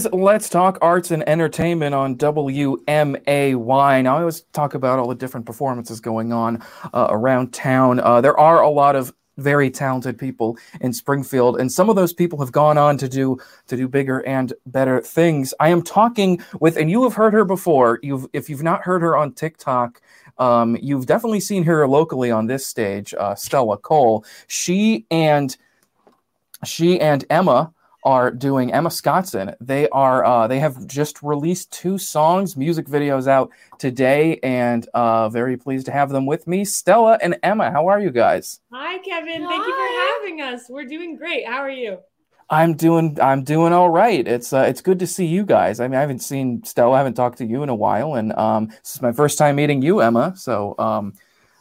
is 0.00 0.12
Let's 0.14 0.48
Talk 0.48 0.78
Arts 0.80 1.10
and 1.10 1.28
Entertainment 1.28 1.94
on 1.94 2.16
WMAY. 2.16 4.02
Now, 4.02 4.16
I 4.16 4.20
always 4.20 4.40
talk 4.52 4.72
about 4.72 4.98
all 4.98 5.08
the 5.08 5.14
different 5.14 5.44
performances 5.44 6.00
going 6.00 6.32
on 6.32 6.62
uh, 6.94 7.08
around 7.10 7.52
town. 7.52 8.00
Uh, 8.00 8.22
there 8.22 8.38
are 8.38 8.62
a 8.62 8.70
lot 8.70 8.96
of 8.96 9.12
very 9.36 9.70
talented 9.70 10.16
people 10.18 10.56
in 10.80 10.94
Springfield, 10.94 11.60
and 11.60 11.70
some 11.70 11.90
of 11.90 11.96
those 11.96 12.14
people 12.14 12.38
have 12.40 12.50
gone 12.50 12.78
on 12.78 12.96
to 12.96 13.10
do 13.10 13.38
to 13.66 13.76
do 13.76 13.88
bigger 13.88 14.20
and 14.20 14.54
better 14.64 15.02
things. 15.02 15.52
I 15.60 15.68
am 15.68 15.82
talking 15.82 16.40
with, 16.60 16.78
and 16.78 16.90
you 16.90 17.02
have 17.02 17.14
heard 17.14 17.34
her 17.34 17.44
before. 17.44 17.98
You've 18.02 18.26
if 18.32 18.48
you've 18.48 18.62
not 18.62 18.82
heard 18.82 19.02
her 19.02 19.16
on 19.18 19.34
TikTok, 19.34 20.00
um, 20.38 20.78
you've 20.80 21.06
definitely 21.06 21.40
seen 21.40 21.62
her 21.64 21.86
locally 21.86 22.30
on 22.30 22.46
this 22.46 22.66
stage. 22.66 23.12
Uh, 23.12 23.34
Stella 23.34 23.76
Cole. 23.76 24.24
She 24.46 25.04
and 25.10 25.54
she 26.64 26.98
and 27.00 27.24
Emma 27.28 27.72
are 28.02 28.30
doing 28.30 28.72
Emma 28.72 28.88
Scottson. 28.88 29.54
They 29.60 29.88
are 29.90 30.24
uh, 30.24 30.46
they 30.46 30.58
have 30.58 30.86
just 30.86 31.22
released 31.22 31.72
two 31.72 31.98
songs, 31.98 32.56
music 32.56 32.86
videos 32.86 33.26
out 33.26 33.50
today, 33.78 34.38
and 34.42 34.88
uh, 34.94 35.28
very 35.28 35.56
pleased 35.56 35.86
to 35.86 35.92
have 35.92 36.10
them 36.10 36.26
with 36.26 36.46
me. 36.46 36.64
Stella 36.64 37.18
and 37.22 37.38
Emma, 37.42 37.70
how 37.70 37.86
are 37.88 38.00
you 38.00 38.10
guys? 38.10 38.60
Hi, 38.72 38.98
Kevin. 38.98 39.42
Hi. 39.42 39.48
Thank 39.48 39.66
you 39.66 39.74
for 39.74 40.12
having 40.14 40.40
us. 40.40 40.68
We're 40.68 40.86
doing 40.86 41.16
great. 41.16 41.46
How 41.46 41.58
are 41.58 41.70
you? 41.70 41.98
I'm 42.50 42.74
doing 42.74 43.16
I'm 43.22 43.44
doing 43.44 43.72
all 43.72 43.90
right. 43.90 44.26
It's 44.26 44.52
uh, 44.52 44.62
it's 44.62 44.80
good 44.80 44.98
to 44.98 45.06
see 45.06 45.26
you 45.26 45.44
guys. 45.44 45.78
I 45.78 45.86
mean, 45.86 45.96
I 45.96 46.00
haven't 46.00 46.18
seen 46.18 46.64
Stella, 46.64 46.94
I 46.94 46.98
haven't 46.98 47.14
talked 47.14 47.38
to 47.38 47.46
you 47.46 47.62
in 47.62 47.68
a 47.68 47.74
while, 47.74 48.14
and 48.14 48.32
um, 48.32 48.66
this 48.66 48.96
is 48.96 49.02
my 49.02 49.12
first 49.12 49.38
time 49.38 49.56
meeting 49.56 49.82
you, 49.82 50.00
Emma. 50.00 50.34
So 50.36 50.74
um, 50.78 51.14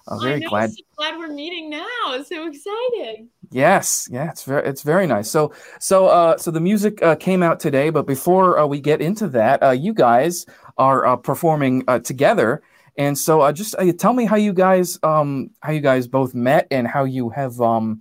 I'm 0.07 0.19
very 0.19 0.39
know, 0.39 0.49
glad. 0.49 0.71
So 0.71 0.83
glad 0.97 1.17
we're 1.19 1.31
meeting 1.31 1.69
now. 1.69 2.23
So 2.25 2.47
excited. 2.47 3.27
Yes, 3.51 4.07
yeah, 4.11 4.29
it's 4.29 4.43
very 4.43 4.67
it's 4.67 4.83
very 4.83 5.07
nice. 5.07 5.29
So 5.29 5.53
so 5.79 6.07
uh 6.07 6.37
so 6.37 6.51
the 6.51 6.59
music 6.59 7.01
uh, 7.01 7.15
came 7.15 7.41
out 7.41 7.59
today, 7.59 7.89
but 7.89 8.05
before 8.05 8.59
uh, 8.59 8.65
we 8.67 8.79
get 8.79 9.01
into 9.01 9.27
that, 9.29 9.63
uh, 9.63 9.71
you 9.71 9.93
guys 9.93 10.45
are 10.77 11.05
uh, 11.05 11.15
performing 11.15 11.83
uh, 11.87 11.99
together, 11.99 12.61
and 12.97 13.17
so 13.17 13.51
just 13.51 13.75
tell 13.97 14.13
me 14.13 14.25
how 14.25 14.35
you 14.35 14.53
guys 14.53 14.99
um 15.01 15.49
how 15.61 15.71
you 15.71 15.81
guys 15.81 16.07
both 16.07 16.35
met 16.35 16.67
and 16.69 16.87
how 16.87 17.05
you 17.05 17.29
have 17.29 17.59
um 17.59 17.99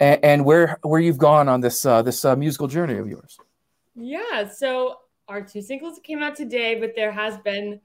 and, 0.00 0.24
and 0.24 0.44
where 0.44 0.78
where 0.82 1.00
you've 1.00 1.18
gone 1.18 1.48
on 1.48 1.60
this 1.60 1.86
uh, 1.86 2.02
this 2.02 2.24
musical 2.24 2.66
journey 2.66 2.96
of 2.96 3.06
yours. 3.06 3.38
Yeah, 3.94 4.48
so 4.48 4.96
our 5.28 5.42
two 5.42 5.62
singles 5.62 6.00
came 6.02 6.22
out 6.22 6.34
today, 6.34 6.74
but 6.74 6.96
there 6.96 7.12
has 7.12 7.38
been 7.38 7.80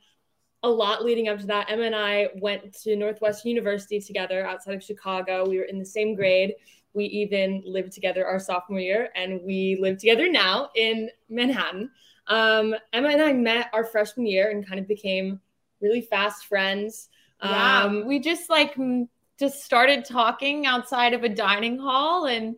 a 0.63 0.69
lot 0.69 1.03
leading 1.05 1.27
up 1.27 1.39
to 1.39 1.45
that. 1.47 1.69
Emma 1.69 1.83
and 1.83 1.95
I 1.95 2.29
went 2.35 2.73
to 2.81 2.95
Northwestern 2.95 3.49
University 3.49 3.99
together 3.99 4.45
outside 4.45 4.75
of 4.75 4.83
Chicago. 4.83 5.47
We 5.47 5.57
were 5.57 5.65
in 5.65 5.79
the 5.79 5.85
same 5.85 6.15
grade. 6.15 6.53
We 6.93 7.05
even 7.05 7.61
lived 7.65 7.91
together 7.91 8.25
our 8.25 8.39
sophomore 8.39 8.79
year, 8.79 9.09
and 9.15 9.41
we 9.43 9.77
live 9.79 9.99
together 9.99 10.29
now 10.29 10.69
in 10.75 11.09
Manhattan. 11.29 11.91
Um, 12.27 12.75
Emma 12.91 13.09
and 13.09 13.21
I 13.21 13.33
met 13.33 13.69
our 13.73 13.83
freshman 13.83 14.25
year 14.25 14.49
and 14.49 14.67
kind 14.67 14.79
of 14.79 14.87
became 14.87 15.39
really 15.79 16.01
fast 16.01 16.47
friends. 16.47 17.09
Yeah, 17.43 17.83
um, 17.83 18.07
we 18.07 18.19
just 18.19 18.49
like 18.49 18.75
just 19.39 19.63
started 19.63 20.05
talking 20.05 20.65
outside 20.65 21.13
of 21.13 21.23
a 21.23 21.29
dining 21.29 21.77
hall 21.77 22.25
and 22.25 22.55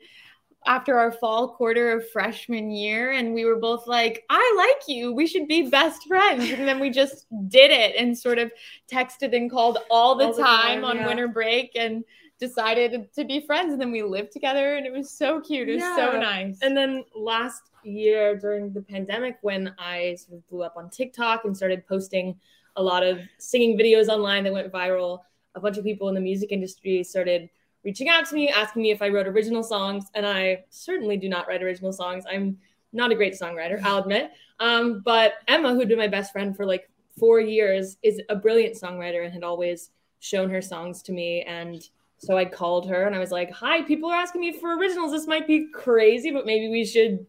after 0.65 0.99
our 0.99 1.11
fall 1.11 1.55
quarter 1.55 1.91
of 1.91 2.09
freshman 2.09 2.69
year 2.69 3.11
and 3.11 3.33
we 3.33 3.45
were 3.45 3.55
both 3.55 3.87
like 3.87 4.25
i 4.29 4.53
like 4.57 4.87
you. 4.87 5.13
We 5.13 5.25
should 5.25 5.47
be 5.47 5.69
best 5.69 6.07
friends. 6.07 6.51
And 6.51 6.67
then 6.67 6.79
we 6.79 6.89
just 6.89 7.25
did 7.47 7.71
it 7.71 7.95
and 7.95 8.17
sort 8.17 8.39
of 8.39 8.51
texted 8.91 9.35
and 9.35 9.49
called 9.49 9.79
all 9.89 10.15
the, 10.15 10.25
all 10.25 10.33
the 10.33 10.41
time, 10.41 10.81
time, 10.81 10.85
on 10.85 10.97
yeah. 10.97 11.07
winter 11.07 11.27
break 11.27 11.71
and 11.75 12.03
decided 12.39 13.11
to 13.13 13.25
be 13.25 13.41
friends. 13.45 13.73
And 13.73 13.81
then 13.81 13.91
we 13.91 14.03
lived 14.03 14.31
together 14.31 14.75
and 14.75 14.85
it 14.85 14.91
was 14.91 15.09
so 15.09 15.41
cute. 15.41 15.69
It 15.69 15.75
was 15.75 15.81
yeah. 15.81 15.95
so 15.95 16.19
nice. 16.19 16.59
And 16.61 16.75
then 16.75 17.03
last 17.15 17.69
year 17.83 18.37
during 18.37 18.73
the 18.73 18.81
pandemic 18.81 19.37
when 19.41 19.73
i 19.77 20.15
sort 20.15 20.37
of 20.37 20.49
blew 20.49 20.63
up 20.63 20.75
on 20.77 20.89
tiktok 20.89 21.45
and 21.45 21.55
started 21.55 21.85
posting 21.87 22.35
a 22.75 22.83
lot 22.83 23.03
of 23.03 23.19
singing 23.37 23.77
videos 23.77 24.07
online 24.07 24.43
that 24.43 24.53
went 24.53 24.71
viral 24.71 25.19
a 25.55 25.59
bunch 25.59 25.77
of 25.77 25.83
people 25.83 26.09
in 26.09 26.15
the 26.15 26.21
music 26.21 26.51
industry 26.51 27.03
started 27.03 27.49
reaching 27.83 28.09
out 28.09 28.25
to 28.25 28.35
me 28.35 28.49
asking 28.49 28.81
me 28.81 28.91
if 28.91 29.01
i 29.01 29.09
wrote 29.09 29.27
original 29.27 29.63
songs 29.63 30.05
and 30.15 30.25
i 30.25 30.63
certainly 30.69 31.17
do 31.17 31.29
not 31.29 31.47
write 31.47 31.63
original 31.63 31.93
songs 31.93 32.23
i'm 32.29 32.57
not 32.93 33.11
a 33.11 33.15
great 33.15 33.33
songwriter 33.33 33.81
i'll 33.83 33.99
admit 33.99 34.31
um, 34.59 35.01
but 35.05 35.33
emma 35.47 35.73
who'd 35.73 35.87
been 35.87 35.97
my 35.97 36.07
best 36.07 36.31
friend 36.31 36.55
for 36.55 36.65
like 36.65 36.89
four 37.17 37.39
years 37.39 37.97
is 38.03 38.21
a 38.29 38.35
brilliant 38.35 38.75
songwriter 38.75 39.23
and 39.23 39.33
had 39.33 39.43
always 39.43 39.91
shown 40.19 40.49
her 40.49 40.61
songs 40.61 41.01
to 41.01 41.11
me 41.11 41.41
and 41.43 41.89
so 42.19 42.37
I 42.37 42.45
called 42.45 42.87
her 42.89 43.05
and 43.05 43.15
I 43.15 43.19
was 43.19 43.31
like, 43.31 43.49
Hi, 43.51 43.81
people 43.81 44.11
are 44.11 44.15
asking 44.15 44.41
me 44.41 44.51
for 44.51 44.77
originals. 44.77 45.11
This 45.11 45.25
might 45.25 45.47
be 45.47 45.67
crazy, 45.73 46.31
but 46.31 46.45
maybe 46.45 46.69
we 46.69 46.85
should 46.85 47.25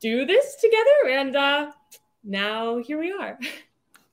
do 0.00 0.26
this 0.26 0.56
together. 0.56 1.18
And 1.18 1.36
uh, 1.36 1.70
now 2.24 2.78
here 2.78 2.98
we 2.98 3.12
are. 3.12 3.38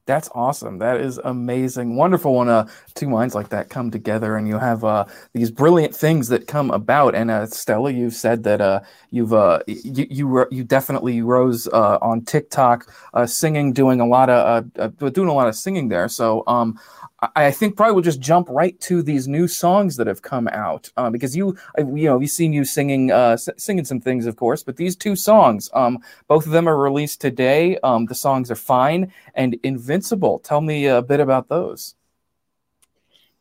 That's 0.08 0.30
awesome. 0.36 0.80
That 0.80 1.02
is 1.02 1.20
amazing. 1.20 1.98
Wonderful 1.98 2.36
when 2.36 2.50
uh, 2.50 2.68
two 2.96 3.10
minds 3.10 3.36
like 3.36 3.50
that 3.50 3.70
come 3.70 3.92
together 3.92 4.38
and 4.38 4.48
you 4.48 4.58
have 4.60 4.84
uh, 4.86 5.06
these 5.34 5.52
brilliant 5.52 5.96
things 5.96 6.30
that 6.30 6.48
come 6.48 6.72
about. 6.72 7.16
And 7.16 7.32
uh, 7.32 7.48
Stella, 7.48 7.92
you've 7.92 8.16
said 8.16 8.44
that 8.44 8.62
uh, 8.62 8.82
you've 9.12 9.34
uh, 9.34 9.62
you, 9.68 10.08
you 10.10 10.48
you 10.52 10.66
definitely 10.66 11.22
rose 11.24 11.68
uh, 11.70 12.00
on 12.02 12.26
TikTok, 12.26 12.92
singing, 13.28 13.74
doing 13.74 14.02
a 14.02 14.08
lot 14.08 14.30
of 14.30 14.72
doing 15.14 15.30
a 15.30 15.34
lot 15.34 15.50
of 15.50 15.56
singing 15.56 15.90
there. 15.90 16.10
So 16.10 16.44
um, 16.48 16.80
I 17.20 17.50
think 17.50 17.76
probably 17.76 17.94
we'll 17.94 18.04
just 18.04 18.20
jump 18.20 18.48
right 18.48 18.80
to 18.82 19.02
these 19.02 19.28
new 19.28 19.48
songs 19.48 19.96
that 19.96 20.06
have 20.06 20.22
come 20.22 20.48
out 20.50 20.92
um, 20.98 21.12
because 21.12 21.36
you, 21.36 21.58
you 21.80 22.04
know, 22.04 22.18
we've 22.18 22.30
seen 22.30 22.54
you 22.54 22.64
singing, 22.64 23.12
uh, 23.12 23.30
s- 23.30 23.50
singing 23.58 23.86
some 23.86 24.00
things, 24.00 24.28
of 24.28 24.36
course, 24.36 24.62
but 24.62 24.78
these 24.78 24.96
two 24.96 25.16
songs, 25.16 25.68
um, 25.74 25.98
both 26.28 26.46
of 26.46 26.52
them 26.52 26.70
are 26.70 26.78
released 26.78 27.20
today. 27.20 27.80
Um, 27.80 28.06
the 28.06 28.14
songs 28.14 28.52
are 28.52 28.56
"Fine" 28.56 29.12
and 29.34 29.58
"Invincible." 29.64 30.38
Tell 30.40 30.62
me 30.62 30.86
a 30.86 31.02
bit 31.02 31.20
about 31.20 31.50
those. 31.50 31.96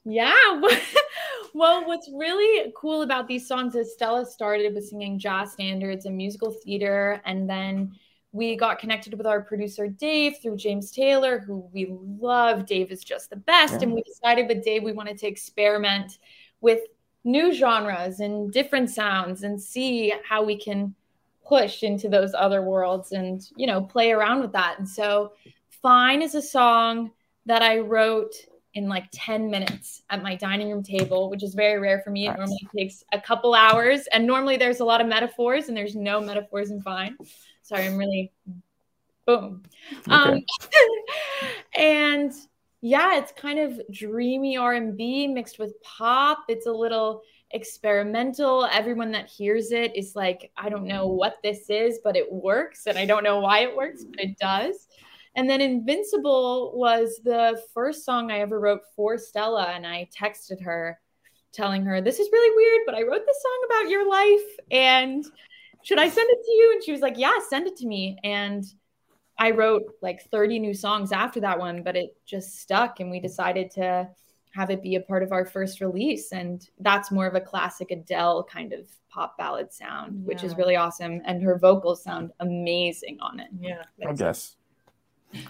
Yeah. 0.06 0.32
well, 1.54 1.86
what's 1.86 2.08
really 2.08 2.72
cool 2.74 3.02
about 3.02 3.28
these 3.28 3.46
songs 3.46 3.74
is 3.74 3.92
Stella 3.92 4.24
started 4.24 4.74
with 4.74 4.88
singing 4.88 5.18
jazz 5.18 5.52
standards 5.52 6.06
and 6.06 6.16
musical 6.16 6.50
theater, 6.50 7.20
and 7.26 7.48
then 7.48 7.92
we 8.32 8.56
got 8.56 8.78
connected 8.78 9.14
with 9.14 9.26
our 9.26 9.40
producer 9.40 9.88
Dave 9.88 10.38
through 10.42 10.56
James 10.56 10.90
Taylor, 10.90 11.38
who 11.38 11.68
we 11.72 11.88
love. 11.90 12.66
Dave 12.66 12.90
is 12.90 13.02
just 13.02 13.30
the 13.30 13.36
best. 13.36 13.74
Yeah. 13.74 13.82
And 13.82 13.92
we 13.92 14.02
decided 14.02 14.48
with 14.48 14.64
Dave 14.64 14.82
we 14.82 14.92
wanted 14.92 15.18
to 15.18 15.26
experiment 15.26 16.18
with 16.60 16.80
new 17.24 17.52
genres 17.52 18.20
and 18.20 18.52
different 18.52 18.90
sounds 18.90 19.42
and 19.42 19.60
see 19.60 20.12
how 20.28 20.42
we 20.42 20.58
can 20.58 20.94
push 21.46 21.82
into 21.82 22.08
those 22.08 22.34
other 22.34 22.62
worlds 22.62 23.12
and, 23.12 23.48
you 23.56 23.66
know, 23.66 23.80
play 23.80 24.12
around 24.12 24.40
with 24.40 24.52
that. 24.52 24.78
And 24.78 24.88
so 24.88 25.32
Fine 25.82 26.22
is 26.22 26.34
a 26.34 26.42
song 26.42 27.12
that 27.46 27.62
I 27.62 27.78
wrote 27.78 28.34
in 28.74 28.88
like 28.88 29.06
10 29.12 29.50
minutes 29.50 30.02
at 30.10 30.22
my 30.22 30.34
dining 30.34 30.70
room 30.70 30.82
table, 30.82 31.30
which 31.30 31.42
is 31.42 31.54
very 31.54 31.78
rare 31.78 32.00
for 32.02 32.10
me. 32.10 32.28
It 32.28 32.36
normally 32.36 32.68
takes 32.76 33.04
a 33.12 33.20
couple 33.20 33.54
hours. 33.54 34.06
And 34.12 34.26
normally 34.26 34.56
there's 34.56 34.80
a 34.80 34.84
lot 34.84 35.00
of 35.00 35.06
metaphors, 35.06 35.68
and 35.68 35.76
there's 35.76 35.96
no 35.96 36.20
metaphors 36.20 36.70
in 36.70 36.82
Fine. 36.82 37.16
Sorry, 37.66 37.86
I'm 37.86 37.96
really 37.96 38.32
boom. 39.26 39.64
Okay. 40.08 40.14
Um, 40.14 40.40
and 41.76 42.32
yeah, 42.80 43.18
it's 43.18 43.32
kind 43.32 43.58
of 43.58 43.80
dreamy 43.90 44.56
R&B 44.56 45.26
mixed 45.26 45.58
with 45.58 45.74
pop. 45.82 46.44
It's 46.48 46.66
a 46.66 46.72
little 46.72 47.22
experimental. 47.50 48.66
Everyone 48.66 49.10
that 49.10 49.28
hears 49.28 49.72
it 49.72 49.96
is 49.96 50.14
like, 50.14 50.52
I 50.56 50.68
don't 50.68 50.86
know 50.86 51.08
what 51.08 51.38
this 51.42 51.68
is, 51.68 51.98
but 52.04 52.14
it 52.14 52.30
works. 52.30 52.86
And 52.86 52.96
I 52.96 53.04
don't 53.04 53.24
know 53.24 53.40
why 53.40 53.60
it 53.60 53.76
works, 53.76 54.04
but 54.04 54.20
it 54.20 54.38
does. 54.38 54.86
And 55.34 55.50
then 55.50 55.60
Invincible 55.60 56.70
was 56.78 57.20
the 57.24 57.60
first 57.74 58.04
song 58.04 58.30
I 58.30 58.38
ever 58.38 58.60
wrote 58.60 58.82
for 58.94 59.18
Stella. 59.18 59.72
And 59.74 59.84
I 59.84 60.08
texted 60.16 60.62
her 60.62 61.00
telling 61.52 61.84
her, 61.84 62.00
This 62.00 62.20
is 62.20 62.28
really 62.30 62.54
weird, 62.54 62.86
but 62.86 62.94
I 62.94 63.02
wrote 63.02 63.26
this 63.26 63.42
song 63.42 63.66
about 63.66 63.90
your 63.90 64.08
life. 64.08 64.56
And 64.70 65.24
should 65.86 66.00
I 66.00 66.08
send 66.08 66.28
it 66.28 66.44
to 66.44 66.52
you? 66.52 66.72
And 66.72 66.82
she 66.82 66.90
was 66.90 67.00
like, 67.00 67.14
yeah, 67.16 67.38
send 67.48 67.68
it 67.68 67.76
to 67.76 67.86
me. 67.86 68.18
And 68.24 68.64
I 69.38 69.52
wrote 69.52 69.84
like 70.02 70.20
30 70.32 70.58
new 70.58 70.74
songs 70.74 71.12
after 71.12 71.38
that 71.38 71.60
one, 71.60 71.84
but 71.84 71.94
it 71.94 72.16
just 72.26 72.58
stuck. 72.58 72.98
And 72.98 73.08
we 73.08 73.20
decided 73.20 73.70
to 73.72 74.08
have 74.50 74.70
it 74.70 74.82
be 74.82 74.96
a 74.96 75.00
part 75.00 75.22
of 75.22 75.30
our 75.30 75.44
first 75.44 75.80
release. 75.80 76.32
And 76.32 76.68
that's 76.80 77.12
more 77.12 77.28
of 77.28 77.36
a 77.36 77.40
classic 77.40 77.92
Adele 77.92 78.42
kind 78.50 78.72
of 78.72 78.88
pop 79.10 79.38
ballad 79.38 79.72
sound, 79.72 80.22
yeah. 80.22 80.26
which 80.26 80.42
is 80.42 80.56
really 80.56 80.74
awesome. 80.74 81.22
And 81.24 81.40
her 81.40 81.56
vocals 81.56 82.02
sound 82.02 82.32
amazing 82.40 83.18
on 83.20 83.38
it. 83.38 83.50
Yeah. 83.56 83.84
I 84.04 84.12
guess. 84.12 84.56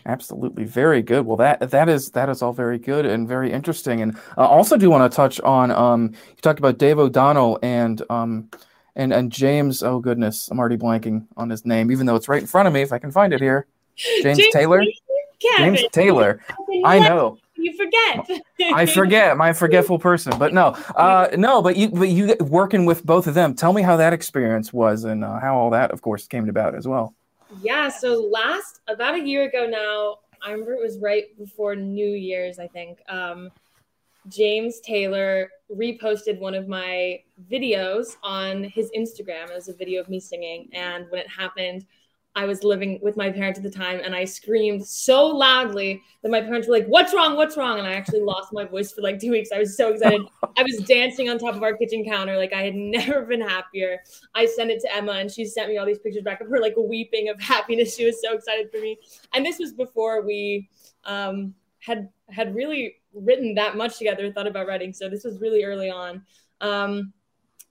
Absolutely, 0.04 0.64
very 0.64 1.00
good. 1.00 1.24
Well, 1.24 1.38
that 1.38 1.70
that 1.70 1.88
is 1.88 2.10
that 2.10 2.28
is 2.28 2.42
all 2.42 2.52
very 2.52 2.78
good 2.78 3.06
and 3.06 3.26
very 3.26 3.50
interesting. 3.50 4.02
And 4.02 4.18
I 4.36 4.44
also 4.44 4.76
do 4.76 4.90
want 4.90 5.10
to 5.10 5.16
touch 5.16 5.40
on 5.40 5.70
um, 5.70 6.12
you 6.12 6.42
talked 6.42 6.58
about 6.58 6.76
Dave 6.76 6.98
O'Donnell 6.98 7.58
and 7.62 8.02
um, 8.10 8.50
and 8.96 9.12
and 9.12 9.30
James. 9.30 9.82
Oh 9.82 10.00
goodness, 10.00 10.48
I'm 10.50 10.58
already 10.58 10.76
blanking 10.76 11.26
on 11.36 11.48
his 11.48 11.64
name, 11.64 11.92
even 11.92 12.06
though 12.06 12.16
it's 12.16 12.28
right 12.28 12.40
in 12.40 12.48
front 12.48 12.66
of 12.66 12.74
me. 12.74 12.82
If 12.82 12.92
I 12.92 12.98
can 12.98 13.12
find 13.12 13.32
it 13.32 13.40
here, 13.40 13.66
James, 13.96 14.38
James 14.38 14.52
Taylor. 14.52 14.82
James 15.58 15.84
Taylor. 15.92 16.40
I 16.84 16.98
know. 16.98 17.38
You 17.56 17.76
forget. 17.76 18.42
I 18.74 18.86
forget. 18.86 19.32
I'm 19.32 19.40
a 19.40 19.54
forgetful 19.54 19.98
person. 19.98 20.38
But 20.38 20.54
no, 20.54 20.68
uh, 20.96 21.28
no. 21.36 21.62
But 21.62 21.76
you, 21.76 21.90
but 21.90 22.08
you 22.08 22.34
working 22.40 22.86
with 22.86 23.04
both 23.04 23.26
of 23.26 23.34
them. 23.34 23.54
Tell 23.54 23.72
me 23.72 23.82
how 23.82 23.96
that 23.96 24.12
experience 24.12 24.72
was 24.72 25.04
and 25.04 25.24
uh, 25.24 25.38
how 25.40 25.56
all 25.56 25.70
that, 25.70 25.90
of 25.90 26.02
course, 26.02 26.26
came 26.26 26.48
about 26.48 26.74
as 26.74 26.88
well. 26.88 27.14
Yeah, 27.62 27.88
so 27.88 28.28
last 28.30 28.80
about 28.88 29.14
a 29.14 29.20
year 29.20 29.44
ago 29.44 29.66
now, 29.66 30.18
I 30.44 30.50
remember 30.50 30.74
it 30.74 30.82
was 30.82 30.98
right 30.98 31.24
before 31.38 31.76
New 31.76 32.10
Year's, 32.10 32.58
I 32.58 32.66
think. 32.66 32.98
Um, 33.08 33.50
James 34.28 34.80
Taylor 34.80 35.50
reposted 35.74 36.38
one 36.38 36.54
of 36.54 36.68
my 36.68 37.20
videos 37.50 38.16
on 38.22 38.64
his 38.64 38.90
Instagram. 38.96 39.50
It 39.50 39.54
was 39.54 39.68
a 39.68 39.74
video 39.74 40.00
of 40.00 40.08
me 40.08 40.20
singing. 40.20 40.68
And 40.72 41.06
when 41.10 41.20
it 41.20 41.28
happened, 41.28 41.84
I 42.36 42.44
was 42.44 42.62
living 42.62 43.00
with 43.02 43.16
my 43.16 43.30
parents 43.30 43.58
at 43.58 43.62
the 43.62 43.70
time 43.70 44.00
and 44.04 44.14
I 44.14 44.26
screamed 44.26 44.86
so 44.86 45.26
loudly 45.26 46.02
that 46.22 46.30
my 46.30 46.42
parents 46.42 46.68
were 46.68 46.74
like, 46.74 46.86
What's 46.86 47.14
wrong? 47.14 47.34
What's 47.34 47.56
wrong? 47.56 47.78
And 47.78 47.88
I 47.88 47.94
actually 47.94 48.20
lost 48.20 48.52
my 48.52 48.64
voice 48.64 48.92
for 48.92 49.00
like 49.00 49.18
two 49.18 49.30
weeks. 49.30 49.48
I 49.54 49.58
was 49.58 49.74
so 49.74 49.94
excited. 49.94 50.20
I 50.56 50.62
was 50.62 50.76
dancing 50.86 51.30
on 51.30 51.38
top 51.38 51.54
of 51.54 51.62
our 51.62 51.74
kitchen 51.74 52.04
counter. 52.04 52.36
Like 52.36 52.52
I 52.52 52.62
had 52.62 52.74
never 52.74 53.22
been 53.22 53.40
happier. 53.40 54.02
I 54.34 54.44
sent 54.44 54.70
it 54.70 54.80
to 54.82 54.94
Emma 54.94 55.12
and 55.12 55.30
she 55.30 55.46
sent 55.46 55.70
me 55.70 55.78
all 55.78 55.86
these 55.86 55.98
pictures 55.98 56.22
back 56.22 56.42
of 56.42 56.48
her 56.48 56.60
like 56.60 56.74
weeping 56.76 57.30
of 57.30 57.40
happiness. 57.40 57.96
She 57.96 58.04
was 58.04 58.20
so 58.20 58.34
excited 58.34 58.70
for 58.70 58.80
me. 58.82 58.98
And 59.34 59.44
this 59.44 59.58
was 59.58 59.72
before 59.72 60.20
we 60.20 60.68
um, 61.04 61.54
had 61.78 62.10
had 62.28 62.54
really 62.54 62.96
written 63.16 63.54
that 63.54 63.76
much 63.76 63.98
together, 63.98 64.30
thought 64.30 64.46
about 64.46 64.66
writing. 64.66 64.92
So 64.92 65.08
this 65.08 65.24
was 65.24 65.40
really 65.40 65.64
early 65.64 65.90
on. 65.90 66.22
Um, 66.60 67.12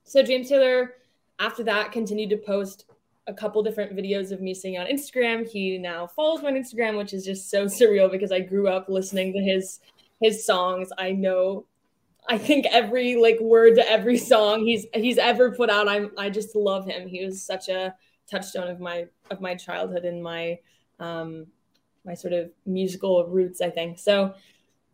so 0.04 0.22
James 0.22 0.50
Taylor, 0.50 0.96
after 1.40 1.64
that, 1.64 1.92
continued 1.92 2.30
to 2.32 2.38
post 2.38 2.86
a 3.28 3.34
couple 3.34 3.64
different 3.64 3.96
videos 3.96 4.32
of 4.32 4.42
me 4.42 4.54
singing 4.54 4.80
on 4.80 4.88
Instagram. 4.88 5.48
He 5.48 5.78
now 5.78 6.08
follows 6.08 6.44
on 6.44 6.54
Instagram, 6.54 6.98
which 6.98 7.14
is 7.14 7.26
just 7.26 7.50
so 7.50 7.66
surreal 7.66 8.12
because 8.12 8.32
I 8.32 8.40
grew 8.40 8.68
up 8.68 8.90
listening 8.90 9.34
to 9.34 9.40
his 9.40 9.80
his 10.22 10.46
songs. 10.46 10.90
I 10.98 11.12
know 11.12 11.66
I 12.28 12.38
think 12.38 12.66
every 12.72 13.16
like 13.16 13.40
word 13.40 13.76
to 13.76 13.90
every 13.90 14.18
song 14.18 14.66
he's 14.66 14.86
he's 14.94 15.18
ever 15.18 15.52
put 15.52 15.70
out. 15.70 15.88
I'm 15.88 16.12
I 16.18 16.30
just 16.30 16.56
love 16.56 16.86
him. 16.86 17.08
He 17.08 17.26
was 17.26 17.42
such 17.42 17.70
a 17.70 17.96
touchstone 18.30 18.68
of 18.68 18.80
my 18.80 19.08
of 19.30 19.42
my 19.42 19.56
childhood 19.56 20.06
and 20.06 20.24
my 20.24 20.60
um 21.00 21.48
my 22.06 22.14
sort 22.14 22.34
of 22.34 22.52
musical 22.66 23.26
roots, 23.28 23.62
I 23.62 23.70
think. 23.70 24.00
So 24.00 24.34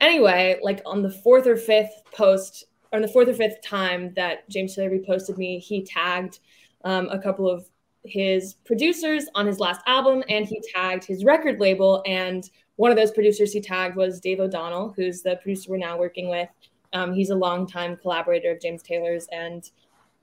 anyway, 0.01 0.59
like 0.61 0.81
on 0.85 1.01
the 1.01 1.09
fourth 1.09 1.47
or 1.47 1.55
fifth 1.55 2.01
post, 2.13 2.65
or 2.91 2.97
on 2.97 3.01
the 3.01 3.07
fourth 3.07 3.29
or 3.29 3.33
fifth 3.33 3.61
time 3.63 4.13
that 4.15 4.49
James 4.49 4.75
Taylor 4.75 4.89
reposted 4.89 5.37
me, 5.37 5.59
he 5.59 5.83
tagged 5.83 6.39
um, 6.83 7.07
a 7.09 7.19
couple 7.19 7.49
of 7.49 7.69
his 8.03 8.55
producers 8.65 9.27
on 9.35 9.45
his 9.45 9.59
last 9.59 9.81
album 9.85 10.23
and 10.27 10.45
he 10.45 10.61
tagged 10.73 11.05
his 11.05 11.23
record 11.23 11.59
label. 11.59 12.03
And 12.05 12.49
one 12.75 12.91
of 12.91 12.97
those 12.97 13.11
producers 13.11 13.53
he 13.53 13.61
tagged 13.61 13.95
was 13.95 14.19
Dave 14.19 14.39
O'Donnell, 14.39 14.93
who's 14.95 15.21
the 15.21 15.35
producer 15.37 15.69
we're 15.69 15.77
now 15.77 15.97
working 15.97 16.27
with. 16.27 16.49
Um, 16.93 17.13
he's 17.13 17.29
a 17.29 17.35
longtime 17.35 17.95
collaborator 17.97 18.51
of 18.51 18.59
James 18.59 18.81
Taylor's. 18.81 19.27
And 19.31 19.69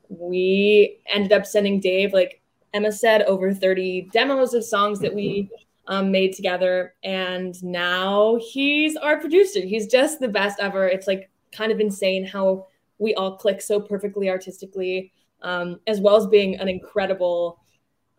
we 0.08 0.98
ended 1.06 1.32
up 1.32 1.46
sending 1.46 1.80
Dave, 1.80 2.12
like 2.12 2.42
Emma 2.75 2.90
said, 2.90 3.22
over 3.22 3.54
30 3.54 4.08
demos 4.12 4.54
of 4.54 4.64
songs 4.64 4.98
that 5.00 5.14
we 5.14 5.48
um, 5.88 6.12
made 6.12 6.35
together. 6.35 6.94
And 7.02 7.61
now 7.64 8.38
he's 8.40 8.96
our 8.96 9.19
producer. 9.19 9.61
He's 9.61 9.87
just 9.87 10.20
the 10.20 10.29
best 10.29 10.61
ever. 10.61 10.87
It's 10.87 11.06
like 11.06 11.31
kind 11.50 11.73
of 11.73 11.81
insane 11.81 12.25
how 12.25 12.67
we 12.99 13.14
all 13.14 13.37
click 13.37 13.61
so 13.61 13.81
perfectly 13.81 14.29
artistically, 14.29 15.12
um, 15.43 15.81
as 15.87 16.00
well 16.00 16.17
as 16.17 16.26
being 16.26 16.56
an 16.56 16.69
incredible 16.69 17.61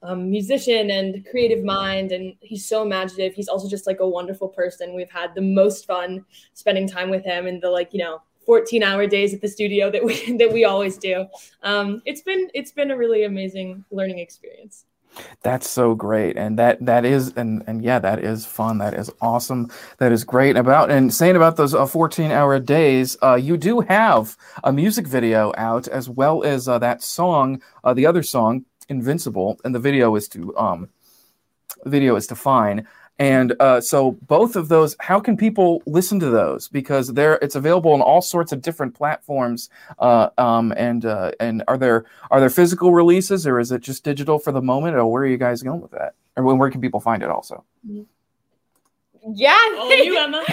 um, 0.01 0.31
musician 0.31 0.89
and 0.89 1.25
creative 1.29 1.63
mind. 1.63 2.11
And 2.11 2.33
he's 2.39 2.65
so 2.65 2.81
imaginative. 2.81 3.35
He's 3.35 3.47
also 3.49 3.69
just 3.69 3.85
like 3.85 3.99
a 3.99 4.07
wonderful 4.07 4.47
person. 4.47 4.95
We've 4.95 5.11
had 5.11 5.35
the 5.35 5.41
most 5.41 5.85
fun 5.85 6.25
spending 6.53 6.87
time 6.87 7.09
with 7.09 7.23
him 7.23 7.45
and 7.45 7.61
the 7.61 7.69
like, 7.69 7.93
you 7.93 7.99
know, 7.99 8.21
14 8.45 8.81
hour 8.81 9.05
days 9.05 9.31
at 9.31 9.41
the 9.41 9.47
studio 9.47 9.91
that 9.91 10.03
we 10.03 10.31
that 10.37 10.51
we 10.51 10.65
always 10.65 10.97
do. 10.97 11.27
Um, 11.61 12.01
it's 12.05 12.21
been 12.21 12.49
it's 12.55 12.71
been 12.71 12.89
a 12.89 12.97
really 12.97 13.25
amazing 13.25 13.85
learning 13.91 14.17
experience. 14.17 14.85
That's 15.41 15.69
so 15.69 15.95
great, 15.95 16.37
and 16.37 16.57
that 16.59 16.85
that 16.85 17.03
is, 17.05 17.33
and 17.35 17.63
and 17.67 17.83
yeah, 17.83 17.99
that 17.99 18.23
is 18.23 18.45
fun. 18.45 18.77
That 18.77 18.93
is 18.93 19.11
awesome. 19.21 19.69
That 19.97 20.11
is 20.11 20.23
great. 20.23 20.55
About 20.55 20.91
and 20.91 21.13
saying 21.13 21.35
about 21.35 21.57
those 21.57 21.73
uh, 21.73 21.85
fourteen 21.85 22.31
hour 22.31 22.59
days, 22.59 23.17
uh, 23.21 23.35
you 23.35 23.57
do 23.57 23.81
have 23.81 24.37
a 24.63 24.71
music 24.71 25.07
video 25.07 25.51
out 25.57 25.87
as 25.87 26.09
well 26.09 26.43
as 26.43 26.67
uh, 26.67 26.79
that 26.79 27.01
song, 27.01 27.61
uh, 27.83 27.93
the 27.93 28.05
other 28.05 28.23
song, 28.23 28.65
Invincible, 28.87 29.59
and 29.63 29.73
the 29.73 29.79
video 29.79 30.15
is 30.15 30.27
to 30.29 30.55
um, 30.57 30.89
video 31.85 32.15
is 32.15 32.27
to 32.27 32.35
fine. 32.35 32.87
And 33.19 33.53
uh, 33.59 33.81
so 33.81 34.11
both 34.27 34.55
of 34.55 34.69
those, 34.69 34.95
how 35.01 35.19
can 35.19 35.35
people 35.35 35.83
listen 35.85 36.21
to 36.21 36.29
those? 36.29 36.69
Because 36.69 37.13
there, 37.13 37.35
it's 37.41 37.55
available 37.55 37.91
on 37.91 38.01
all 38.01 38.21
sorts 38.21 38.53
of 38.53 38.61
different 38.61 38.95
platforms. 38.95 39.69
Uh, 39.99 40.29
um, 40.37 40.73
and 40.77 41.05
uh, 41.05 41.31
and 41.41 41.61
are 41.67 41.77
there 41.77 42.05
are 42.31 42.39
there 42.39 42.49
physical 42.49 42.93
releases 42.93 43.45
or 43.45 43.59
is 43.59 43.71
it 43.73 43.81
just 43.81 44.05
digital 44.05 44.39
for 44.39 44.53
the 44.53 44.61
moment? 44.61 44.95
Or 44.95 45.05
where 45.05 45.23
are 45.23 45.27
you 45.27 45.37
guys 45.37 45.61
going 45.61 45.81
with 45.81 45.91
that? 45.91 46.15
Or 46.37 46.55
where 46.55 46.71
can 46.71 46.79
people 46.79 47.01
find 47.01 47.21
it 47.21 47.29
also? 47.29 47.65
Yeah, 49.33 49.53
Oh, 49.57 49.91
you 49.91 50.17
Emma. 50.17 50.45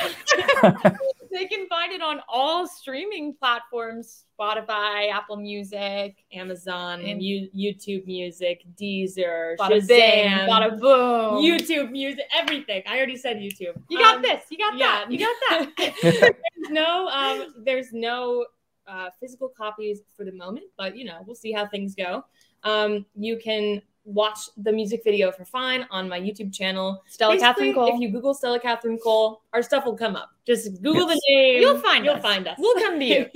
they 1.30 1.46
can 1.46 1.66
find 1.68 1.92
it 1.92 2.00
on 2.02 2.20
all 2.28 2.66
streaming 2.66 3.34
platforms: 3.34 4.24
Spotify, 4.38 5.10
Apple 5.10 5.36
Music, 5.36 6.16
Amazon, 6.32 7.00
And- 7.00 7.22
you, 7.22 7.48
YouTube 7.56 8.06
Music, 8.06 8.62
Deezer, 8.80 9.56
Bada 9.56 9.86
bing, 9.86 10.28
Shazam, 10.30 10.48
bada 10.48 10.80
boom. 10.80 11.42
YouTube 11.42 11.90
Music, 11.90 12.24
everything. 12.34 12.82
I 12.86 12.96
already 12.96 13.16
said 13.16 13.36
YouTube. 13.38 13.80
you 13.88 13.98
got 13.98 14.16
Um, 14.16 14.22
this. 14.22 14.44
You 14.50 14.58
got 14.58 14.76
yeah. 14.76 14.86
that. 15.04 15.10
You 15.10 15.18
got 15.18 15.36
that. 15.50 15.94
there's 16.02 16.70
no, 16.70 17.08
um, 17.08 17.54
there's 17.64 17.92
no 17.92 18.46
uh, 18.86 19.10
physical 19.20 19.48
copies 19.48 20.00
for 20.16 20.24
the 20.24 20.32
moment, 20.32 20.66
but 20.76 20.96
you 20.96 21.04
know, 21.04 21.18
we'll 21.26 21.34
see 21.36 21.52
how 21.52 21.66
things 21.66 21.94
go. 21.94 22.24
Um, 22.62 23.06
you 23.14 23.38
can 23.38 23.82
watch 24.06 24.38
the 24.56 24.72
music 24.72 25.02
video 25.04 25.30
for 25.32 25.44
fine 25.44 25.86
on 25.90 26.08
my 26.08 26.18
YouTube 26.20 26.52
channel. 26.54 27.02
Stella 27.08 27.34
Basically, 27.34 27.46
Catherine 27.48 27.74
Cole. 27.74 27.94
If 27.94 28.00
you 28.00 28.10
Google 28.10 28.34
Stella 28.34 28.60
Catherine 28.60 28.98
Cole, 28.98 29.42
our 29.52 29.62
stuff 29.62 29.84
will 29.84 29.96
come 29.96 30.16
up. 30.16 30.30
Just 30.46 30.80
Google 30.80 31.08
Yes. 31.08 31.18
the 31.26 31.34
name. 31.34 31.60
You'll 31.60 31.78
find 31.80 32.04
You'll 32.04 32.14
us. 32.14 32.22
find 32.22 32.46
us. 32.46 32.56
We'll 32.58 32.74
come 32.76 33.00
to 33.00 33.04
you. 33.04 33.26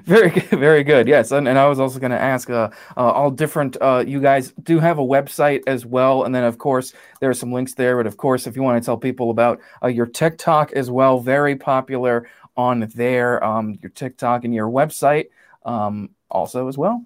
Very 0.04 0.30
good, 0.30 0.44
very 0.50 0.84
good. 0.84 1.08
Yes, 1.08 1.30
and, 1.32 1.48
and 1.48 1.58
I 1.58 1.66
was 1.66 1.80
also 1.80 1.98
going 1.98 2.10
to 2.10 2.20
ask, 2.20 2.50
uh, 2.50 2.68
uh, 2.96 3.00
all 3.00 3.30
different. 3.30 3.76
Uh, 3.80 4.04
you 4.06 4.20
guys 4.20 4.52
do 4.62 4.78
have 4.78 4.98
a 4.98 5.02
website 5.02 5.62
as 5.66 5.86
well, 5.86 6.24
and 6.24 6.34
then 6.34 6.44
of 6.44 6.58
course 6.58 6.92
there 7.20 7.30
are 7.30 7.34
some 7.34 7.52
links 7.52 7.74
there. 7.74 7.96
But 7.96 8.06
of 8.06 8.18
course, 8.18 8.46
if 8.46 8.54
you 8.54 8.62
want 8.62 8.82
to 8.82 8.84
tell 8.84 8.98
people 8.98 9.30
about 9.30 9.60
uh, 9.82 9.86
your 9.88 10.06
TikTok 10.06 10.72
as 10.72 10.90
well, 10.90 11.20
very 11.20 11.56
popular 11.56 12.28
on 12.56 12.80
there. 12.94 13.42
Um, 13.42 13.78
your 13.80 13.90
TikTok 13.90 14.44
and 14.44 14.54
your 14.54 14.68
website 14.68 15.26
um, 15.64 16.10
also 16.30 16.68
as 16.68 16.76
well. 16.76 17.02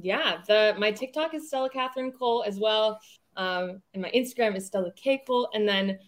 Yeah, 0.00 0.38
the 0.48 0.74
my 0.78 0.90
TikTok 0.90 1.34
is 1.34 1.46
Stella 1.48 1.68
Catherine 1.70 2.12
Cole 2.12 2.44
as 2.46 2.58
well. 2.58 2.98
Um, 3.36 3.80
and 3.94 4.02
my 4.02 4.10
Instagram 4.10 4.56
is 4.56 4.66
Stella 4.66 4.90
K 4.96 5.22
Cole. 5.26 5.48
And 5.54 5.68
then 5.68 5.98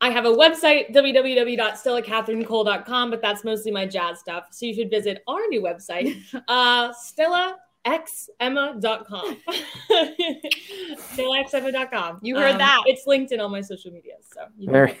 I 0.00 0.10
have 0.10 0.24
a 0.26 0.30
website, 0.32 0.92
www.stellacatherinecole.com, 0.94 3.10
but 3.10 3.20
that's 3.22 3.42
mostly 3.44 3.72
my 3.72 3.86
jazz 3.86 4.20
stuff. 4.20 4.46
So 4.52 4.66
you 4.66 4.74
should 4.74 4.90
visit 4.90 5.22
our 5.26 5.46
new 5.48 5.60
website, 5.62 6.14
uh, 6.48 6.92
stellaxemma.com. 6.92 9.36
stellaxemma.com. 11.16 12.18
You 12.22 12.36
heard 12.36 12.52
Um, 12.52 12.58
that. 12.58 12.82
It's 12.86 13.06
linked 13.06 13.32
in 13.32 13.40
all 13.40 13.48
my 13.48 13.60
social 13.60 13.90
medias. 13.90 14.26
So 14.32 14.42
you 14.58 14.68
can 14.68 14.96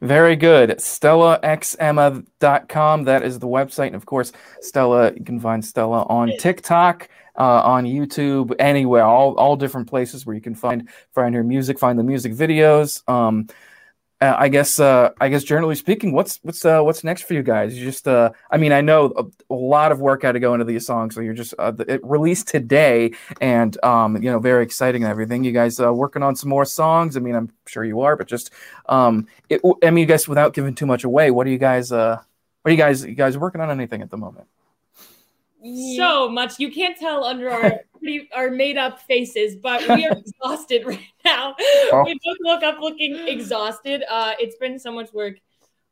Very, 0.00 0.36
good. 0.36 0.70
StellaXemma.com. 0.70 3.04
That 3.04 3.22
is 3.22 3.38
the 3.38 3.46
website. 3.46 3.88
And 3.88 3.96
of 3.96 4.06
course, 4.06 4.32
Stella, 4.60 5.12
you 5.14 5.24
can 5.24 5.38
find 5.40 5.62
Stella 5.64 6.02
on 6.04 6.32
TikTok, 6.38 7.08
uh, 7.38 7.62
on 7.62 7.84
YouTube, 7.84 8.54
anywhere, 8.58 9.04
all, 9.04 9.34
all 9.36 9.56
different 9.56 9.88
places 9.88 10.26
where 10.26 10.34
you 10.34 10.42
can 10.42 10.54
find 10.54 10.88
find 11.14 11.34
her 11.34 11.44
music, 11.44 11.78
find 11.78 11.98
the 11.98 12.04
music 12.04 12.32
videos. 12.32 13.06
Um, 13.08 13.48
uh, 14.20 14.34
I 14.38 14.48
guess, 14.48 14.80
uh, 14.80 15.10
I 15.20 15.28
guess, 15.28 15.44
generally 15.44 15.74
speaking, 15.74 16.12
what's 16.12 16.38
what's 16.42 16.64
uh, 16.64 16.80
what's 16.80 17.04
next 17.04 17.22
for 17.22 17.34
you 17.34 17.42
guys? 17.42 17.76
You 17.78 17.84
just, 17.84 18.08
uh, 18.08 18.30
I 18.50 18.56
mean, 18.56 18.72
I 18.72 18.80
know 18.80 19.12
a, 19.14 19.52
a 19.52 19.54
lot 19.54 19.92
of 19.92 20.00
work 20.00 20.22
had 20.22 20.32
to 20.32 20.40
go 20.40 20.54
into 20.54 20.64
these 20.64 20.86
songs, 20.86 21.14
so 21.14 21.20
you're 21.20 21.34
just 21.34 21.52
uh, 21.58 21.72
it 21.86 22.00
released 22.02 22.48
today, 22.48 23.12
and 23.42 23.76
um, 23.84 24.16
you 24.22 24.30
know, 24.30 24.38
very 24.38 24.62
exciting 24.62 25.02
and 25.02 25.10
everything. 25.10 25.44
You 25.44 25.52
guys 25.52 25.78
uh, 25.78 25.92
working 25.92 26.22
on 26.22 26.34
some 26.34 26.48
more 26.48 26.64
songs? 26.64 27.16
I 27.16 27.20
mean, 27.20 27.34
I'm 27.34 27.52
sure 27.66 27.84
you 27.84 28.00
are, 28.00 28.16
but 28.16 28.26
just 28.26 28.50
um, 28.88 29.26
it, 29.50 29.60
I 29.82 29.90
mean, 29.90 30.02
you 30.02 30.06
guys, 30.06 30.26
without 30.26 30.54
giving 30.54 30.74
too 30.74 30.86
much 30.86 31.04
away, 31.04 31.30
what 31.30 31.46
are 31.46 31.50
you 31.50 31.58
guys? 31.58 31.90
What 31.90 32.24
are 32.64 32.70
you 32.70 32.76
guys? 32.78 33.04
You 33.04 33.14
guys 33.14 33.36
working 33.36 33.60
on 33.60 33.70
anything 33.70 34.00
at 34.00 34.10
the 34.10 34.16
moment? 34.16 34.48
So 35.96 36.28
much. 36.28 36.58
You 36.58 36.70
can't 36.70 36.96
tell 36.96 37.24
under 37.24 37.50
our 37.50 37.80
pretty, 37.98 38.28
our 38.34 38.50
made 38.50 38.76
up 38.76 39.00
faces, 39.00 39.56
but 39.56 39.80
we 39.88 40.06
are 40.06 40.12
exhausted 40.16 40.84
right 40.86 41.00
now. 41.24 41.54
Oh. 41.92 42.02
We 42.04 42.18
both 42.24 42.36
woke 42.44 42.62
up 42.62 42.78
looking 42.80 43.16
exhausted. 43.28 44.02
Uh, 44.10 44.32
it's 44.38 44.56
been 44.56 44.78
so 44.78 44.92
much 44.92 45.12
work. 45.12 45.34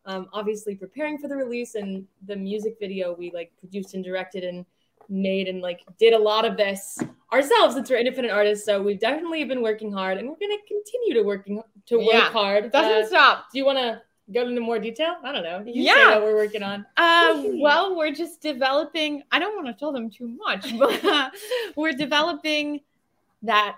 Um, 0.06 0.28
obviously 0.34 0.74
preparing 0.74 1.16
for 1.18 1.28
the 1.28 1.36
release 1.36 1.76
and 1.76 2.06
the 2.26 2.36
music 2.36 2.76
video 2.78 3.14
we 3.14 3.30
like 3.32 3.50
produced 3.58 3.94
and 3.94 4.04
directed 4.04 4.44
and 4.44 4.66
made 5.08 5.48
and 5.48 5.62
like 5.62 5.80
did 5.98 6.12
a 6.12 6.18
lot 6.18 6.44
of 6.44 6.56
this 6.58 6.98
ourselves 7.32 7.74
since 7.74 7.88
we're 7.88 7.96
independent 7.96 8.34
artists. 8.34 8.66
So 8.66 8.82
we've 8.82 9.00
definitely 9.00 9.44
been 9.44 9.62
working 9.62 9.90
hard 9.90 10.18
and 10.18 10.28
we're 10.28 10.36
gonna 10.38 10.60
continue 10.68 11.14
to 11.14 11.22
working 11.22 11.62
to 11.86 11.96
work 11.96 12.06
Yeah. 12.12 12.30
hard. 12.30 12.70
Doesn't 12.70 13.04
Uh, 13.04 13.06
stop. 13.06 13.46
do 13.50 13.58
you 13.58 13.64
want 13.64 13.78
to 13.78 14.02
go 14.32 14.46
into 14.46 14.60
more 14.60 14.78
detail? 14.78 15.16
I 15.22 15.32
don't 15.32 15.42
know. 15.42 15.60
You 15.66 15.74
say 15.74 15.80
Yeah. 15.82 16.10
what 16.14 16.22
we're 16.22 16.36
working 16.36 16.62
on. 16.62 16.86
Uh, 16.96 17.42
well, 17.54 17.96
we're 17.96 18.12
just 18.12 18.40
developing. 18.40 19.22
I 19.32 19.38
don't 19.38 19.54
want 19.54 19.66
to 19.66 19.78
tell 19.78 19.92
them 19.92 20.08
too 20.10 20.28
much, 20.28 20.78
but 20.78 21.04
uh, 21.04 21.30
we're 21.76 21.92
developing 21.92 22.80
that 23.42 23.76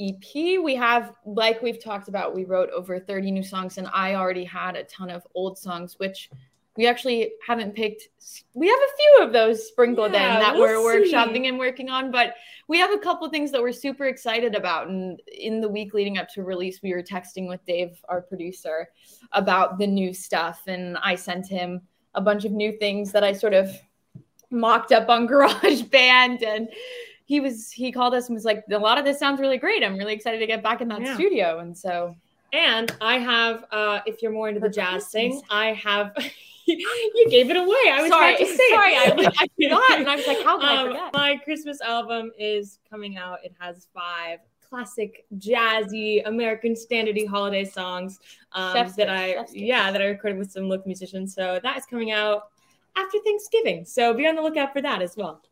EP. 0.00 0.22
We 0.62 0.74
have, 0.76 1.14
like 1.24 1.60
we've 1.62 1.82
talked 1.82 2.08
about, 2.08 2.34
we 2.34 2.44
wrote 2.44 2.70
over 2.70 2.98
30 3.00 3.30
new 3.30 3.42
songs, 3.42 3.78
and 3.78 3.88
I 3.92 4.14
already 4.14 4.44
had 4.44 4.76
a 4.76 4.84
ton 4.84 5.10
of 5.10 5.26
old 5.34 5.58
songs, 5.58 5.98
which 5.98 6.30
we 6.78 6.86
actually 6.86 7.32
haven't 7.44 7.74
picked. 7.74 8.08
We 8.54 8.68
have 8.68 8.78
a 8.78 8.96
few 8.96 9.26
of 9.26 9.32
those 9.32 9.66
sprinkled 9.66 10.12
yeah, 10.12 10.34
in 10.34 10.40
that 10.40 10.54
we'll 10.54 10.82
we're 10.84 11.04
see. 11.04 11.12
workshopping 11.12 11.48
and 11.48 11.58
working 11.58 11.90
on, 11.90 12.12
but 12.12 12.34
we 12.68 12.78
have 12.78 12.92
a 12.92 12.98
couple 12.98 13.28
things 13.28 13.50
that 13.50 13.60
we're 13.60 13.72
super 13.72 14.06
excited 14.06 14.54
about. 14.54 14.86
And 14.86 15.20
in 15.26 15.60
the 15.60 15.68
week 15.68 15.92
leading 15.92 16.18
up 16.18 16.28
to 16.34 16.44
release, 16.44 16.80
we 16.80 16.94
were 16.94 17.02
texting 17.02 17.48
with 17.48 17.64
Dave, 17.66 17.98
our 18.08 18.22
producer, 18.22 18.88
about 19.32 19.76
the 19.78 19.88
new 19.88 20.14
stuff. 20.14 20.62
And 20.68 20.96
I 20.98 21.16
sent 21.16 21.48
him 21.48 21.80
a 22.14 22.20
bunch 22.20 22.44
of 22.44 22.52
new 22.52 22.70
things 22.70 23.10
that 23.10 23.24
I 23.24 23.32
sort 23.32 23.54
of 23.54 23.76
mocked 24.52 24.92
up 24.92 25.08
on 25.08 25.26
GarageBand 25.28 26.46
and 26.46 26.68
he 27.24 27.40
was 27.40 27.72
he 27.72 27.90
called 27.90 28.14
us 28.14 28.28
and 28.28 28.34
was 28.34 28.44
like 28.44 28.64
a 28.70 28.78
lot 28.78 28.98
of 28.98 29.04
this 29.04 29.18
sounds 29.18 29.38
really 29.38 29.58
great 29.58 29.84
i'm 29.84 29.98
really 29.98 30.14
excited 30.14 30.38
to 30.38 30.46
get 30.46 30.62
back 30.62 30.80
in 30.80 30.88
that 30.88 31.02
yeah. 31.02 31.14
studio 31.14 31.58
and 31.58 31.76
so 31.76 32.16
and 32.54 32.96
i 33.02 33.18
have 33.18 33.66
uh 33.70 34.00
if 34.06 34.22
you're 34.22 34.32
more 34.32 34.48
into 34.48 34.60
the 34.60 34.68
jazz 34.70 35.08
thing 35.08 35.42
i 35.50 35.74
have 35.74 36.16
you 36.68 37.26
gave 37.30 37.50
it 37.50 37.56
away. 37.56 37.76
I 37.90 38.02
was 38.02 38.10
sorry, 38.10 38.34
about 38.34 38.46
to 38.46 38.46
say 38.46 38.68
sorry, 38.70 38.94
I, 38.96 39.32
I 39.38 39.46
forgot, 39.62 39.98
and 39.98 40.08
I 40.08 40.16
was 40.16 40.26
like, 40.26 40.42
"How 40.42 40.58
can 40.58 40.68
um, 40.68 40.78
I 40.78 40.86
forget?" 40.86 41.14
My 41.14 41.36
Christmas 41.36 41.80
album 41.80 42.32
is 42.38 42.78
coming 42.88 43.16
out. 43.16 43.38
It 43.44 43.54
has 43.58 43.88
five 43.94 44.40
classic 44.68 45.24
jazzy 45.38 46.22
American 46.26 46.74
standardy 46.74 47.26
holiday 47.26 47.64
songs 47.64 48.18
um, 48.52 48.92
that 48.96 49.08
I 49.08 49.46
yeah 49.52 49.90
that 49.90 50.02
I 50.02 50.06
recorded 50.06 50.38
with 50.38 50.50
some 50.52 50.68
local 50.68 50.86
musicians. 50.86 51.34
So 51.34 51.58
that 51.62 51.76
is 51.76 51.86
coming 51.86 52.10
out 52.10 52.50
after 52.96 53.18
Thanksgiving. 53.24 53.84
So 53.84 54.12
be 54.14 54.26
on 54.26 54.36
the 54.36 54.42
lookout 54.42 54.72
for 54.72 54.82
that 54.82 55.02
as 55.02 55.16
well. 55.16 55.42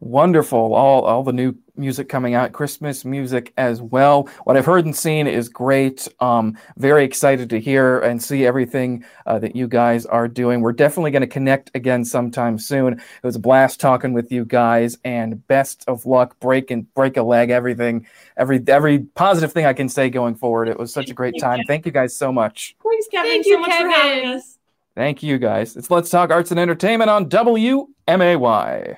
Wonderful. 0.00 0.74
All 0.74 1.04
all 1.04 1.22
the 1.22 1.32
new 1.32 1.54
music 1.76 2.08
coming 2.08 2.34
out, 2.34 2.52
Christmas 2.52 3.04
music 3.04 3.52
as 3.56 3.80
well. 3.80 4.28
What 4.44 4.56
I've 4.56 4.66
heard 4.66 4.84
and 4.84 4.94
seen 4.94 5.26
is 5.26 5.48
great. 5.48 6.06
Um, 6.20 6.58
very 6.76 7.04
excited 7.04 7.50
to 7.50 7.60
hear 7.60 8.00
and 8.00 8.22
see 8.22 8.44
everything 8.44 9.04
uh, 9.26 9.38
that 9.38 9.56
you 9.56 9.68
guys 9.68 10.04
are 10.06 10.28
doing. 10.28 10.60
We're 10.60 10.72
definitely 10.72 11.12
going 11.12 11.22
to 11.22 11.26
connect 11.26 11.70
again 11.74 12.04
sometime 12.04 12.58
soon. 12.58 12.94
It 12.94 13.22
was 13.22 13.36
a 13.36 13.40
blast 13.40 13.80
talking 13.80 14.12
with 14.12 14.30
you 14.30 14.44
guys, 14.44 14.98
and 15.04 15.46
best 15.46 15.84
of 15.88 16.04
luck. 16.04 16.38
Break 16.40 16.70
and 16.70 16.92
break 16.94 17.16
a 17.16 17.22
leg. 17.22 17.50
Everything, 17.50 18.06
every 18.36 18.62
every 18.68 18.98
positive 18.98 19.52
thing 19.52 19.64
I 19.64 19.72
can 19.72 19.88
say 19.88 20.10
going 20.10 20.34
forward. 20.34 20.68
It 20.68 20.78
was 20.78 20.92
such 20.92 21.08
a 21.08 21.14
great 21.14 21.40
time. 21.40 21.60
Thank 21.66 21.86
you 21.86 21.92
guys 21.92 22.14
so 22.16 22.30
much. 22.30 22.76
Thanks, 22.84 23.08
Kevin. 23.08 23.30
Thank 23.30 23.46
you 23.46 23.54
so 23.54 23.60
much 23.60 23.70
Kevin. 23.70 23.92
for 23.92 23.98
having 23.98 24.28
us. 24.28 24.58
Thank 24.94 25.22
you 25.22 25.38
guys. 25.38 25.76
It's 25.76 25.90
Let's 25.90 26.10
Talk 26.10 26.30
Arts 26.30 26.50
and 26.50 26.60
Entertainment 26.60 27.10
on 27.10 27.28
WMAY. 27.28 28.96